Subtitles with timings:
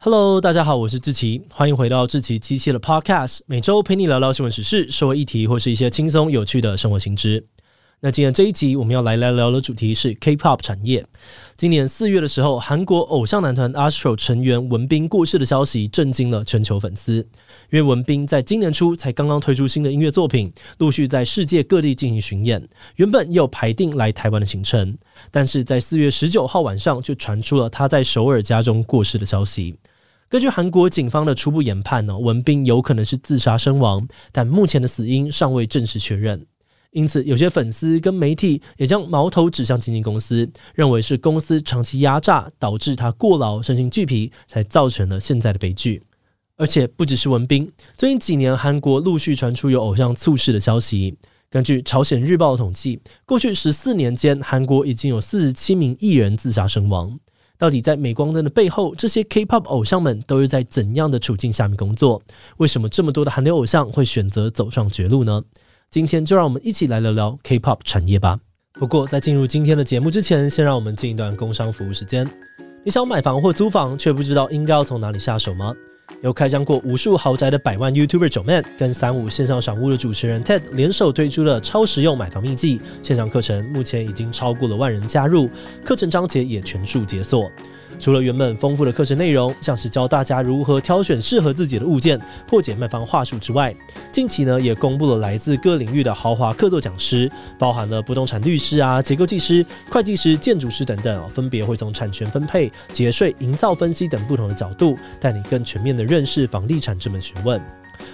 [0.00, 7.44] Hello，大家好，我是志奇，欢迎回到志奇七七的 Podcast，每周陪你聊聊新闻时事、社会议题或是一些轻松有趣的生活新知。
[7.98, 11.04] 那今天这一集我们要来聊聊的主题是 K-pop 产业。
[11.56, 17.16] 今年四月的时候，韩国偶像男团 Astro 成员文彬过世的消息震惊了全球粉丝。
[17.16, 24.96] 因为文彬在今年初才刚刚推出新的音乐作品，陆续在世界各地进行巡演，原本也有排定来台湾的行程，
[25.32, 29.76] 但是在四月十九号晚上就传出了他在首尔家中过世的消息。
[30.30, 36.44] 根据韩国警方的初步研判呢，文彬有可能是自杀身亡，但目前的死因尚未正式确认。
[36.90, 46.02] 因此，有些粉丝跟媒体也将矛头指向经纪公司，认为是公司长期压榨，导致他过劳、身心俱疲，才造成了现在的悲剧。
[46.56, 51.16] 而且，不只是文彬，最近几年韩国陆续传出有偶像猝死的消息。
[51.48, 57.18] 根据朝鲜日报的统计，过去十四年间，韩国已经有四十七名艺人自杀身亡。
[57.58, 62.22] 到底在镁光灯的背后，这些 K-pop 偶像们都是在怎样的处境下面工作？
[62.58, 65.42] 为什么这么多的韩流偶像会选择走上绝路呢？
[65.90, 68.38] 今天就让我们一起来聊聊 K-pop 产业吧。
[68.74, 72.24] 不过在进入今天的节目之前，先让我们进一段工商服务时间。
[72.84, 75.74] 你想买房或租房，却不知道应该要从哪里下手吗？
[76.22, 85.48] 由开箱过无数豪宅的百万 YouTuber 九 man 跟三五线上赏屋的主持人 Ted 联手推出了超实用买房秘籍线上课程，目前已经超过了万人加入，
[85.84, 87.50] 课程章节也全数解锁。
[87.98, 93.74] 除了原本丰富的课程内容，像是教大家如何挑选适合自己的物件、破解卖方话术之外，
[94.12, 107.60] 近期呢也公布了来自各领域的豪华客座讲师，包含了不动产律师啊、结构技师、会计师、建筑师等等，分别会从产权分配、节税、营造分析等不同的角度，带你更全面的认识房地产这门学问。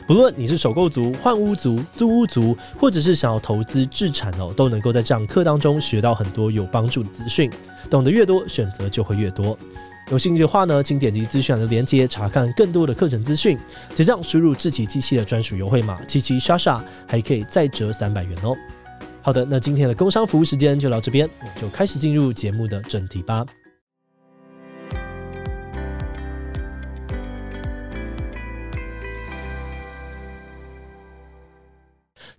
[0.06, 7.50] 不论你是首购族、换屋族、租屋族，或者是想要投资置产哦，都能够在这堂课当中学到很多有帮助的资讯。
[7.88, 9.58] 懂得越多，选择就会越多。
[10.10, 13.58] 有兴趣的话呢，请点击资讯栏的链接查看更多的课程资讯。
[13.94, 18.55] 结账输入智奇机器的专属优惠码七七莎莎，还可以再折三百元哦。
[19.22, 23.46] 好的，那今天的工商服务时间就到这边，我们就开始进入节目的正题吧。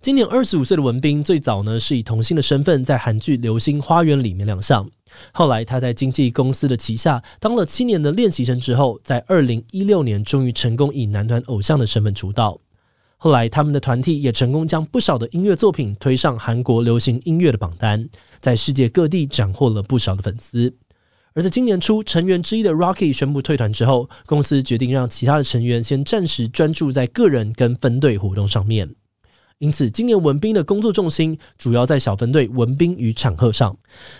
[0.06, 4.88] 今年二十五岁的文彬，最早呢是以童星的身份在韩剧《流星花园》里面亮相。
[5.32, 12.60] 后来他在经纪公司的旗下当了七年的练习生之后，在二零一六年终于成功以男团偶像的身份出道。
[13.16, 18.08] 后来他们的团体也成功将不少的音乐作品推上韩国流行音乐的榜单，
[18.40, 20.72] 在世界各地斩获了不少的粉丝。
[21.34, 28.94] 而在今年初，成员之一的 Rocky 宣布退团之后，公司决定让其他的成员先暂时专注在个人跟分队活动上面。
[29.58, 33.74] 因此，今年文彬的工作重心主要在小分队文彬与产赫上。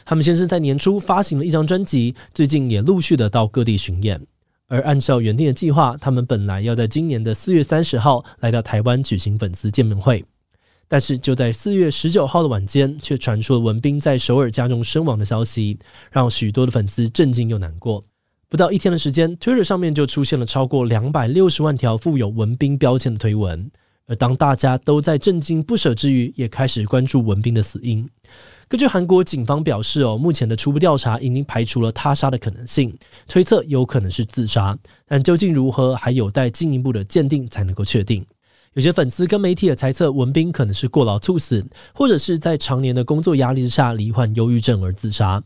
[0.06, 4.26] 他们先是在年初发行了一张专辑，最近也陆续的到各地巡演。
[4.68, 10.24] 而按照原定的计划，他们本来要在今年的四月三十号来到台湾举行粉丝见面会，
[10.88, 15.78] 但是就在四月十九号的晚间，却传出了文彬在首尔家中身亡的消息，
[16.10, 18.02] 让许多的粉丝震惊又难过。
[18.48, 23.70] 不到一天的时间，Twitter 上面就出现了超过两百六十万条附有文彬标签的推文。
[24.06, 28.08] 而当大家都在震惊不舍之余，也开始关注文彬的死因。
[28.68, 32.96] 根据韩国警方表示，哦，目前的初步调查已经排除了他杀的可能性，
[33.28, 38.24] 推测有可能是自杀，但究竟如何，还有待进一步的鉴定才能够确定。
[38.74, 45.42] 有些粉丝跟媒体也猜测，文彬可能是过劳猝死，或者是在常年的工作压力之下罹患忧郁症而自杀。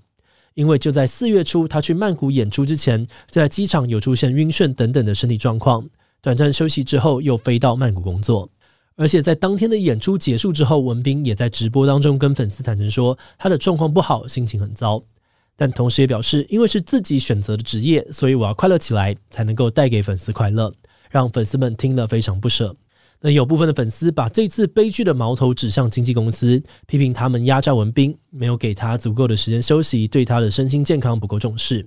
[0.55, 5.89] 因为就在四月初，他去曼谷演出之前，在机场有出现晕眩等等的身体状况。
[6.23, 8.49] 短暂休息之后，又飞到曼谷工作，
[8.97, 15.03] 而且在当天的演出结束之后，文彬也在直播当中跟粉丝坦诚说，他的状况不好，心情很糟，
[15.57, 20.73] 但同时也表示，因为是自己选择的职业，所以我要快乐起来，才能够带给粉丝快乐，
[21.09, 22.77] 让粉丝们听了非常不舍。
[23.23, 31.87] 那有部分的粉丝把这次悲剧的矛头指向经纪公司，批评他们压榨文彬，没有给他足够的时间休息，对他的身心健康不够重视。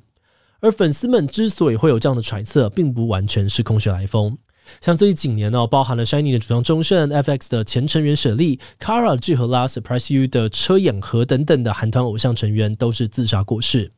[0.64, 4.38] 而粉丝们之所以会有这样的揣测，并不完全是空穴来风。
[4.80, 13.92] 像最近几年呢，包含了 SHINee 的主唱钟鉉、F.X 的前成员雪莉、Kara 具荷拉、Surprise You 的车妍和等等的韩团偶像成员都是自杀过世。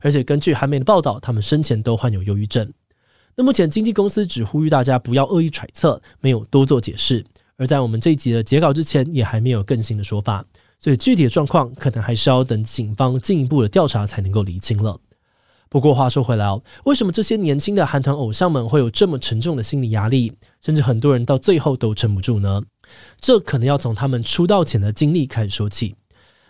[0.00, 2.72] 而且根据韩媒的报道，他们生前都患有忧郁症。
[3.34, 7.24] 那目前经纪公司只呼吁大家不要恶意揣测，没有多做解释。
[7.56, 10.44] 而在我们这一集的截稿之前，也还没有更新的说法，
[10.78, 14.96] 所以具体的状况可能还是要等警方进一步的调查才能够厘清了。
[15.72, 20.30] 不过话说回来哦，为什么这些年轻的韩团偶像们会有这么沉重的心理压力，
[20.60, 22.62] 甚至很多人到最后都撑不住呢？
[23.18, 25.94] 这可能要从他们出道前的经历开始说起。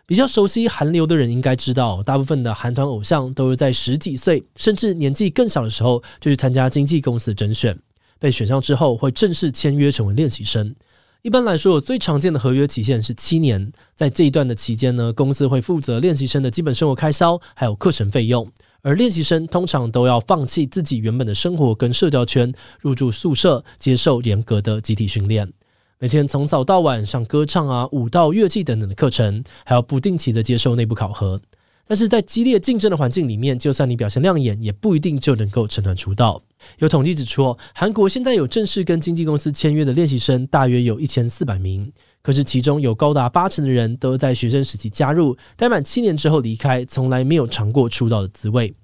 [0.07, 7.79] 比较熟悉韩流的人应该知道，大部分的韩团偶像都是在十几岁甚至年纪更小的时候就去参加经纪公司的甄选，
[8.19, 10.75] 被选上之后会正式签约成为练习生。
[11.23, 18.51] 一般来说，最常见的合约期限是七年，在这一段的期间呢，公司会负责练习生的基本生活开销，还有课程费用。
[18.85, 25.53] 而练习生通常都要放弃自己原本的生活跟社交圈，入住宿舍，接受严格的集体训练，
[26.01, 31.41] 每天从早到晚上歌唱啊、舞蹈、乐器等等的课程，还要不定期的接受内部考核。
[31.87, 36.43] 但是在激烈竞争的环境里面，就算你表现亮眼，也不一定就能够成团出道。
[36.79, 41.93] 有统计指出，韩国现在有正式跟经纪公司签约的练习生，大约有一千四百名。
[42.23, 48.75] 可是其中有高达八成的人都在学生时期加入，待满七年之后离开，从来没有尝过出道的滋味。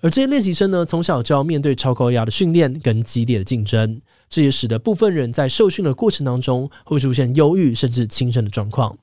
[0.00, 8.96] 而这些练习生呢，从小就要面对超高压的训练跟激烈的竞争，这也使得部分人在受训的过程当中会出现忧郁甚至轻生的状况。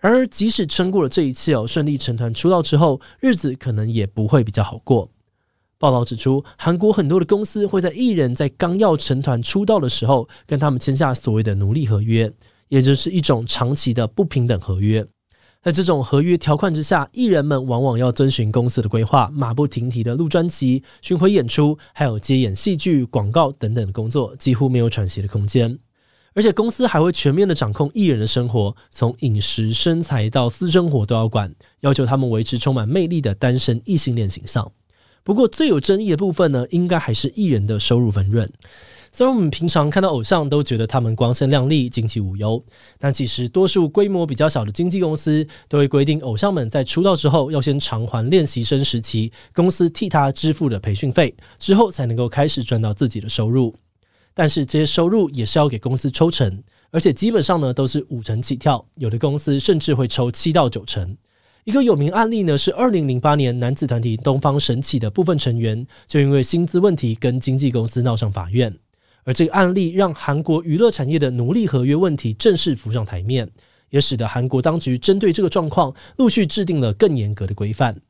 [0.00, 5.10] 然而，即使撑过了这一切哦，顺利成团出道之后，日子可能也不会比较好过。
[5.78, 12.30] 报道指出，韩国很多的公司会在艺人在刚要成团出道的时候，跟他们签下所谓的奴隶合约，
[12.68, 15.06] 也就是一种长期的不平等合约。
[15.62, 25.78] 在这种合约条款之下，艺人们往往要遵循公司的规划，马不停蹄的录专辑、巡回演出，还有接演戏剧、广告等等的工作，几乎没有喘息的空间。
[26.34, 34.70] 而且公司还会全面的掌控艺人的生活，从饮食、身材到私生活都要管，要求他们维持充满魅力的单身异性恋形象。
[35.22, 38.52] 不过，最有争议的部分呢，应该还是艺人的收入分润。
[39.16, 42.60] 虽然我们平常看到偶像都觉得他们光鲜亮丽、经济无忧，
[42.98, 53.72] 但其实多数规模比较小的经纪公司都会规定，偶像们在出道之后要先偿还练习生时期公司替他支付的培训费，之后才能够开始赚到自己的收入。
[54.34, 61.16] 但是这些收入也是要给公司抽成，而且基本上呢都是五成起跳，有的公司甚至会抽七到九成。
[61.62, 68.76] 一个有名案例呢，是二零零八年男子团体东方神起的部分成员，就因为薪资问题跟经纪公司闹上法院。
[69.24, 73.50] 而这个案例让韩国娱乐产业的奴隶合约问题正式浮上台面，
[73.90, 78.00] 也使得韩国当局针对这个状况陆续制定了更严格的规范。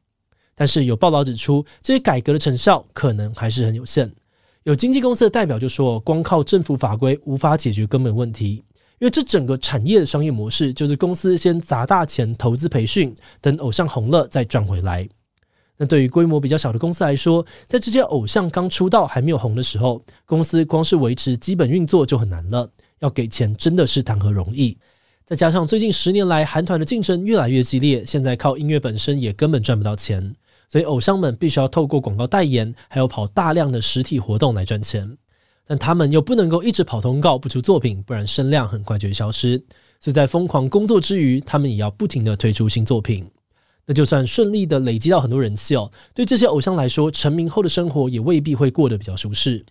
[0.54, 4.12] 但是有报道指出，这些改革的成效可能还是很有限。
[4.64, 8.62] 有经纪公司的代表就说，光靠政府法规无法解决根本问题。
[9.00, 15.08] 因为这整个产业的商业模式就是公司先砸大钱投资培训，等偶像红了再赚回来。
[15.76, 24.78] 那对于规模比较小的公司来说，在这些偶像刚出道还没有红的时候，公司光是维持基本运作就很难了，要给钱真的是谈何容易？
[25.26, 30.36] 再加上最近十年来韩团的竞争越来越激烈，现在靠音乐本身也根本赚不到钱，
[30.68, 35.16] 所以偶像们必须要透过广告代言，还有跑大量的实体活动来赚钱。
[35.66, 39.56] 但他们又不能够一直跑通告不出作品，不然声量很快就会消失。
[39.98, 43.26] 所以在疯狂工作之余，他们也要不停的推出新作品。
[43.86, 49.64] 那就算顺利的累积到很多人气哦，对这些偶像来说，成名后的生活也未必会过得比较舒适。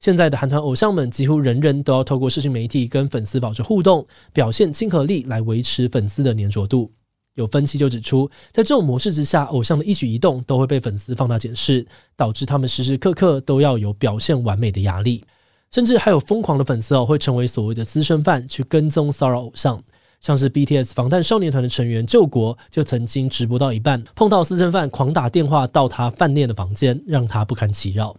[0.00, 6.92] 现在的韩团偶像们几乎人人都要透过社群媒体跟粉丝保持互动，表现亲和力来维持粉丝的黏着度。
[7.34, 11.86] 有分析就指出，在这种模式之下，偶像的一举一动都会被粉丝放大检视，
[12.16, 15.24] 导致他们时时刻刻都要有表现完美的压力。
[15.70, 19.82] 甚至还有疯狂的粉丝哦，会成为所谓的私生饭，去跟踪骚扰偶像。
[20.24, 28.16] 像是 BTS 防弹少年团的成员救国，就曾经直播到一半，碰到私生饭狂打电话到他饭店的房间，让他不堪其扰。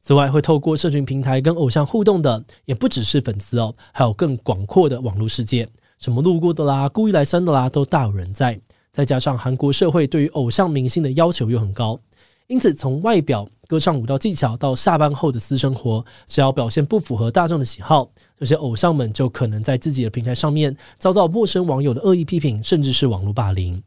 [0.00, 8.58] 此外，会透过社群平台跟偶像互动的，也不只是粉丝哦，还有更广阔的网络世界，什么路过的啦、故意来酸的啦，都大有人在。
[8.90, 12.00] 再加上韩国社会对于偶像明星的要求又很高。
[12.46, 18.06] 因此，从外表、歌唱、舞蹈技巧到下班后的私生活，只要表现不符合大众的喜好，
[18.38, 23.82] 这些偶像们就可能在自己的平台上面遭到陌生网友的恶意批评，甚至是网络霸凌。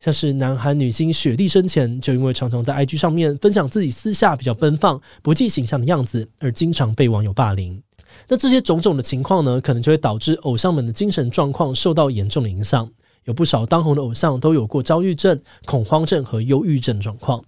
[0.00, 7.78] 像是南韩女星雪莉生前就因为常常在 IG 上面分享自己私下比较奔放、不计形象的样子，而经常被网友霸凌。
[8.26, 12.90] 那这些种种的情况呢，可能就会导致偶像们的精神状况受到严重的影响。
[13.24, 17.44] 有不少当红的偶像都有过焦虑症、恐慌症和忧郁症状况。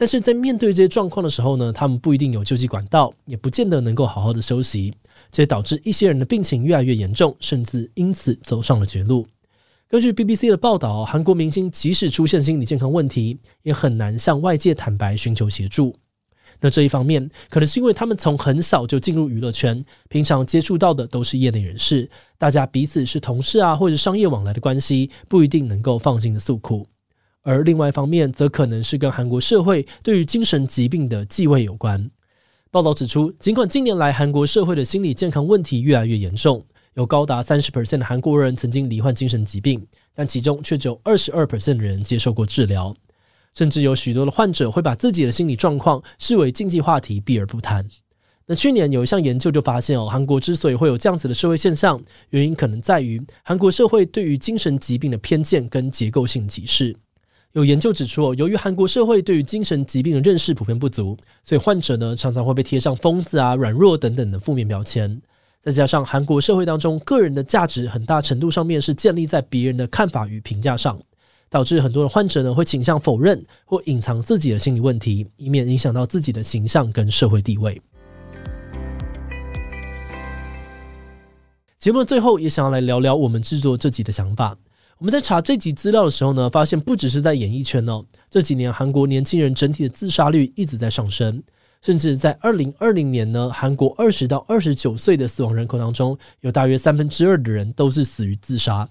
[0.00, 4.94] 但是在面对这些状况的时候呢，他们不一定有救济管道，也不见得能够好好的休息，
[5.30, 9.26] 这也导致一些人的病情越来越严重，甚至因此走上了绝路。
[9.90, 15.94] 根据 BBC 的报道，韩国明星即使出现心理健康问题，也很难向外界坦白寻求协助。
[16.62, 26.86] 那这一方面，可能是因为他们从很小就进入娱乐圈，平常接触到的都是业内人士，大家彼此是同事啊，或者商业往来的关系，不一定能够放心的诉苦。
[27.42, 32.10] 而另外一方面，则可能是跟韩国社会对于精神疾病的忌讳有关。
[32.70, 42.94] 报道指出，尽管近年来韩国社会的心理健康问题越来越严重，有高达三十 percent 的韩国人曾经罹患精神疾病，但其中却只有二十二 percent 的人接受过治疗。
[43.54, 47.84] 甚至有许多的患者会把自己的心理状况视为禁忌话题，避而不谈。
[48.46, 56.94] 那去年有一项研究就发现哦，韩国之所以会有这样子的社会现象，原因可能在于韩国社会对于精神疾病的偏见跟结构性歧视。
[57.52, 65.20] 有研究指出，由于韩国社会对于精神疾病的认识普遍不足，所以患者呢常常会被贴上疯子啊、软弱等等的负面标签。
[65.60, 70.96] 再加上韩国社会当中个人的价值很大程度上面是建立在别人的看法与评价上，
[71.48, 77.82] 导致很多的患者呢会倾向否认或隐藏自己的心理问题，以免影响到自己的形象跟社会地位。
[81.80, 84.56] 节目的最后也想要来聊聊我们制作这集的想法。
[85.00, 91.42] 我们在查这集资料的时候呢，发现不只是在演艺圈哦，这几年韩国年轻人整体的自杀率一直在上升，
[91.80, 98.86] 甚至在二零二零年呢，韩国二十到二十九岁的死亡人口当中，有大约三分之二的人都是死于自杀。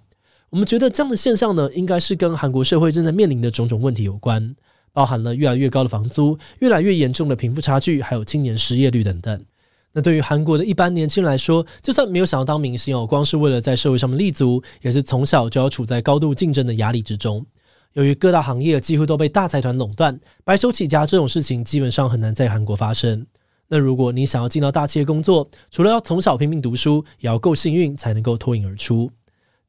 [0.49, 4.55] 我们觉得这样的现象呢，应该是跟韩国社会正在面临的种种问题有关，
[4.91, 9.45] 包含了越来越高的房租、越来越严重的贫富差距，还有青年失业率等等。
[9.91, 17.45] 那对于韩国的一般年轻人来说，就算没有想要当明星哦，光是为了在社会上面立足，也是从小就要处在高度竞争的压力之中。
[17.93, 23.25] 由于各大行业几乎都被大财团垄断，白手起家这种事情基本上很难在韩国发生。
[23.67, 29.09] 那如果你想要进到大企业工作，除了要从小拼命读书，也要够幸运才能够脱颖而出。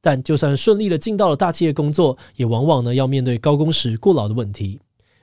[0.02, 4.80] 但就算顺利的进到了大企业工作，也往往呢要面对高工时、过劳的问题。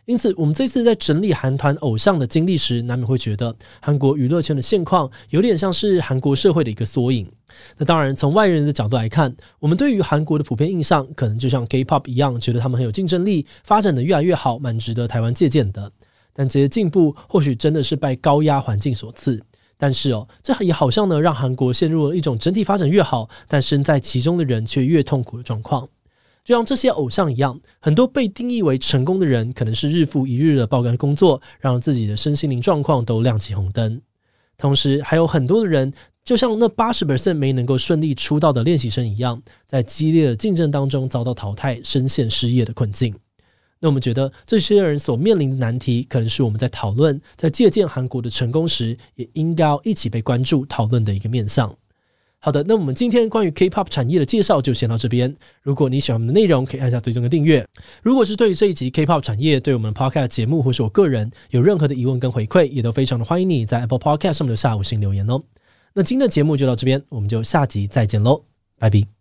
[0.07, 7.29] 因此，我们这次在整理韩团偶像的经历时，难免会觉得韩国娱乐圈的现况有点像是韩国社会的一个缩影。
[7.77, 15.91] 那当然，从外人的角度来看，我们对于韩国的普遍印象，可能就像 K-pop 一样，觉得他们很有竞争力，发展的越来越好，蛮值得台湾借鉴的。
[16.33, 19.43] 但这些进步或许真的是拜高压环境所赐。
[19.77, 25.89] 但是哦，这也好像呢，让韩国陷入了一种整体发展越好，但身在其中的人却越痛苦的状况。
[26.47, 34.01] 就像这些偶像一样，很多被定义为成功的人，可能是日复一日的爆肝工作，让自己的身心灵状况都亮起红灯。
[34.57, 35.91] 同时，还有很多的人，
[36.23, 43.13] 就像那八十 percent 没能够顺利出道的练习生一样，在激烈的竞争当中遭到淘汰，深陷失业的困境。
[43.81, 51.75] 那我们觉得，这些人所面临的难题，可能是我们在讨论、在借鉴韩国的成功时，也应该要一起被关注、讨论的一个面向。
[52.39, 55.35] 好的，那我们今天关于 K-pop 产业的介绍就先到这边。
[55.63, 57.65] 如果你喜欢我们的内容，可以按下最终的订阅。
[58.03, 65.41] 如果是对于这一集 K-pop 产业，对我们 Podcast 节目或是我个人有任何的疑问跟回馈，也都非常的欢迎你在 Apple Podcast 上面留下五星留言哦。
[65.93, 68.43] 那今天的节目就到这边，我们就下集再见喽，
[68.77, 69.16] 拜拜。